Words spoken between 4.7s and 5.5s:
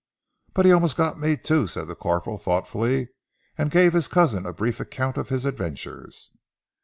account of his